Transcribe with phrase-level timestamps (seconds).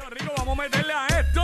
[0.00, 1.42] Puerto Rico, vamos a meterle a esto.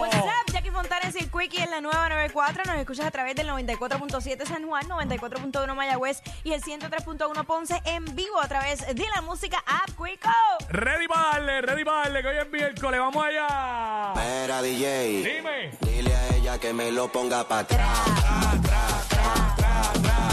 [0.00, 2.64] What's up, Jackie Fontanes y Quickie en la nueva 94.
[2.64, 8.04] Nos escuchas a través del 94.7 San Juan, 94.1 Mayagüez y el 103.1 Ponce en
[8.16, 10.30] vivo a través de la música App Quico.
[10.70, 14.12] Ready para darle, ready para darle, que hoy es miércoles, vamos allá.
[14.16, 15.34] Mira, DJ.
[15.36, 15.70] Dime.
[15.80, 18.24] Dile a ella que me lo ponga para atrás.
[19.94, 20.23] Aquí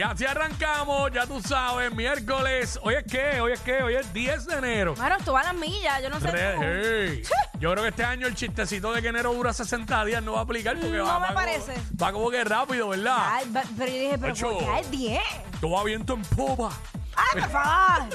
[0.00, 2.80] Y así arrancamos, ya tú sabes, miércoles.
[2.82, 4.94] Hoy es qué, hoy es qué, hoy es 10 de enero.
[4.94, 6.60] Bueno, tú vas a las millas, yo no sé Re- tú.
[6.62, 7.22] hey.
[7.58, 10.38] Yo creo que este año el chistecito de que enero dura 60 días no va
[10.38, 11.74] a aplicar porque No va, me va parece.
[11.74, 13.14] Como, va como que rápido, ¿verdad?
[13.18, 14.48] Ay, va- pero yo dije, pero Ocho.
[14.58, 15.22] ¿por qué es 10?
[15.60, 16.70] Todo va viento en popa.
[17.14, 18.08] ¡Ay, por favor!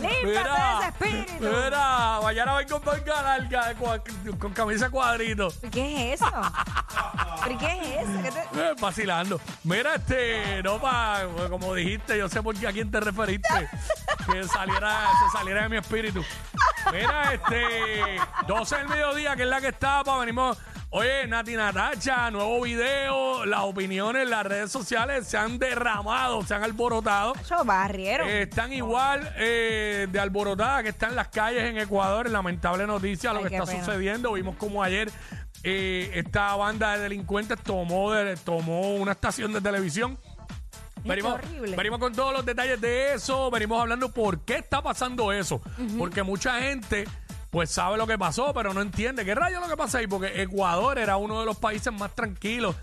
[0.00, 1.44] ¡Límpiate de Mira, ese espíritu!
[1.44, 5.52] mira, mañana voy con manga larga, de cua- con camisa cuadrito.
[5.70, 6.32] ¿Qué es eso?
[7.44, 8.22] ¿Pero qué es eso?
[8.22, 9.40] ¿Qué te- Eh, vacilando.
[9.64, 13.68] Mira, este, no pa, como dijiste, yo sé por qué a quién te referiste.
[14.30, 16.22] que saliera, se saliera de mi espíritu.
[16.92, 20.58] Mira, este, 12 del mediodía, que es la que está, pa, venimos.
[20.94, 26.62] Oye, Nati Natacha, nuevo video, las opiniones las redes sociales se han derramado, se han
[26.62, 27.32] alborotado.
[27.48, 28.26] Yo barriero.
[28.26, 32.28] Eh, están igual eh, de alborotada que están las calles en Ecuador.
[32.28, 33.84] Lamentable noticia lo Ay, que qué está pena.
[33.86, 34.32] sucediendo.
[34.34, 35.10] Vimos como ayer
[35.64, 40.18] eh, esta banda de delincuentes tomó, de- tomó una estación de televisión.
[41.04, 41.74] Venimos, horrible.
[41.76, 43.50] venimos con todos los detalles de eso.
[43.50, 45.60] Venimos hablando por qué está pasando eso.
[45.98, 47.06] Porque mucha gente
[47.52, 50.06] pues sabe lo que pasó, pero no entiende qué rayo es lo que pasa ahí.
[50.06, 52.74] Porque Ecuador era uno de los países más tranquilos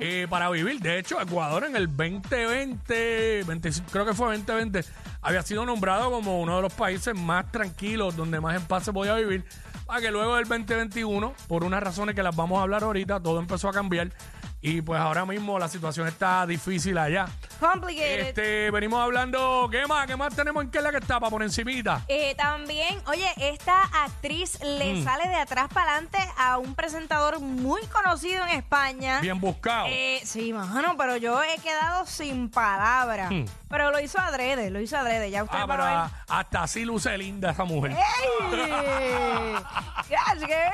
[0.00, 0.80] eh, para vivir.
[0.80, 4.82] De hecho, Ecuador en el 2020, 25 creo que fue 2020,
[5.20, 8.94] había sido nombrado como uno de los países más tranquilos, donde más en paz se
[8.94, 9.44] podía vivir.
[9.84, 13.38] Para que luego del 2021, por unas razones que las vamos a hablar ahorita, todo
[13.40, 14.10] empezó a cambiar.
[14.66, 17.26] Y pues ahora mismo la situación está difícil allá.
[17.60, 18.28] Complicated.
[18.28, 20.06] Este, venimos hablando, ¿qué más?
[20.06, 22.00] ¿Qué más tenemos en qué es la que está para por encimita?
[22.08, 25.04] Eh, también, oye, esta actriz le Mm.
[25.04, 29.20] sale de atrás para adelante a un presentador muy conocido en España.
[29.20, 29.88] Bien buscado.
[29.90, 33.30] Eh, sí, mano, pero yo he quedado sin palabras.
[33.30, 33.44] Hmm.
[33.68, 35.30] Pero lo hizo adrede, lo hizo adrede.
[35.30, 37.90] Ya usted ah, pero a hasta así luce linda esa mujer.
[37.92, 37.98] ¡Ey!
[40.08, 40.70] Qué bella.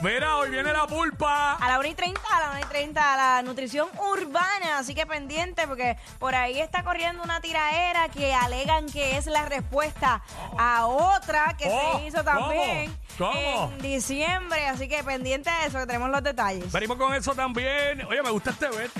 [0.00, 1.54] Mira, hoy viene la pulpa.
[1.54, 4.78] A la 1 y 30, a la 1 y 30, a la nutrición urbana.
[4.78, 9.44] Así que pendiente, porque por ahí está corriendo una tiraera que alegan que es la
[9.46, 10.22] respuesta
[10.56, 13.32] a otra que Oh, se hizo también ¿cómo?
[13.32, 13.72] ¿Cómo?
[13.72, 14.68] en diciembre.
[14.68, 16.70] Así que pendiente de eso, que tenemos los detalles.
[16.70, 18.04] Venimos con eso también.
[18.06, 18.92] Oye, me gusta este bet.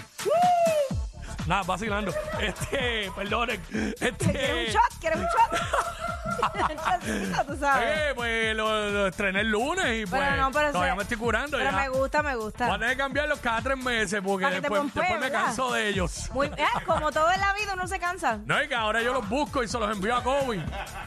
[1.47, 2.12] Nada, vacilando.
[2.41, 3.62] Este, perdonen.
[4.00, 4.32] Este.
[4.32, 5.00] ¿Quieres un shot?
[5.00, 5.61] ¿Quieres un shot?
[6.38, 7.88] shotcito, tú sabes.
[7.88, 11.02] Eh, pues lo, lo estrené el lunes y pues Pero no, pero todavía se- me
[11.02, 11.76] estoy curando Pero ya.
[11.76, 12.69] me gusta, me Voy a gusta.
[12.79, 15.44] tener que cambiarlos cada tres meses porque Para que te después, me ¿verdad?
[15.44, 16.31] canso de ellos.
[16.32, 16.52] Muy, eh,
[16.87, 18.38] como todo en la vida, uno se cansa.
[18.44, 20.58] No, y que ahora yo los busco y se los envío a Kobe.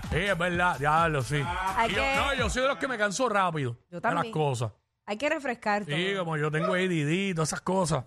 [0.10, 1.44] Sí, es verdad, diablo, sí.
[1.78, 4.02] Hay Y yo- que- no, yo soy de los que me canso rápido Yo de
[4.02, 4.26] también.
[4.26, 4.72] las cosas.
[5.06, 5.96] Hay que refrescar todo.
[5.96, 8.06] Sí, como yo tengo ADD y todas esas cosas.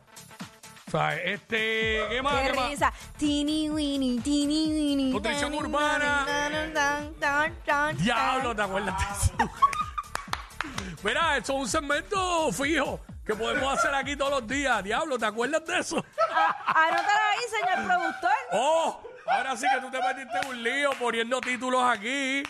[0.86, 2.42] O sea, este, ¿qué más?
[2.42, 2.70] Qué ¿Qué más?
[2.70, 2.92] risa.
[3.16, 5.12] Tini winnie, tini winnie.
[5.12, 6.24] Nutrición urbana.
[6.26, 8.54] tan, tan, tan, tan, Diablo.
[8.54, 9.04] ¿te acuerdas de
[9.44, 9.50] eso?
[11.02, 13.00] Mira, eso es un segmento fijo.
[13.26, 14.82] que podemos hacer aquí todos los días.
[14.84, 16.04] Diablo, ¿te acuerdas de eso?
[16.30, 18.30] Ah, Anótalo ahí, señor productor.
[18.52, 19.02] ¡Oh!
[19.26, 22.42] Ahora sí que tú te metiste en un lío poniendo títulos aquí.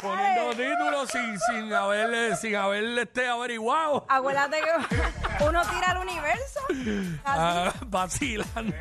[0.00, 4.04] Poniendo títulos sin, sin haber, sin haber este, averiguado.
[4.08, 6.60] Acuérdate que uno tira al universo.
[6.68, 7.20] Así.
[7.24, 8.76] Ah, vacilando.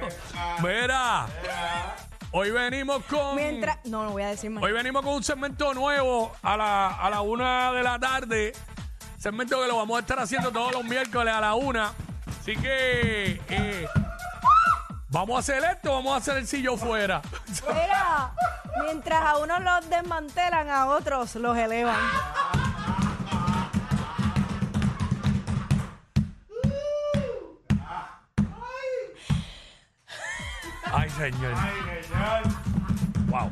[0.61, 1.27] Mira,
[2.31, 3.35] hoy venimos con.
[3.35, 3.77] Mientras.
[3.85, 4.63] No, no voy a decir más.
[4.63, 8.53] Hoy venimos con un segmento nuevo a la, a la una de la tarde.
[9.17, 11.93] Segmento que lo vamos a estar haciendo todos los miércoles a la una.
[12.39, 13.87] Así que eh,
[15.09, 17.21] vamos a hacer esto, vamos a hacer el sillo fuera.
[17.67, 18.31] Mira,
[18.83, 21.95] mientras a unos los desmantelan, a otros los elevan.
[30.91, 31.53] Ay, señor.
[33.27, 33.51] Wow.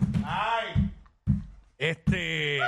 [1.78, 2.62] Este.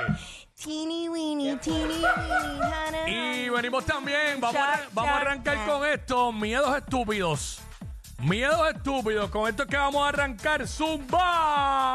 [0.62, 7.62] Teeny weeny, teeny weeny, Y venimos también, vamos, a, vamos arrancar con esto, miedos estúpidos.
[8.20, 11.95] Miedos estúpidos, con esto es que vamos a arrancar Zumba.